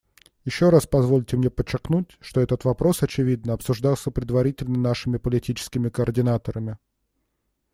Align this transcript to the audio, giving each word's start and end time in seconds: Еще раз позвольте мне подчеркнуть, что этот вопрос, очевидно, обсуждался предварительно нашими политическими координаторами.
Еще 0.45 0.69
раз 0.69 0.87
позвольте 0.87 1.37
мне 1.37 1.51
подчеркнуть, 1.51 2.17
что 2.21 2.41
этот 2.41 2.65
вопрос, 2.65 3.03
очевидно, 3.03 3.53
обсуждался 3.53 4.09
предварительно 4.09 4.79
нашими 4.79 5.17
политическими 5.17 5.89
координаторами. 5.89 6.79